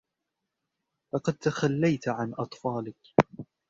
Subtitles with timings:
[1.13, 2.99] لقد تخلّيت عن أطفالك.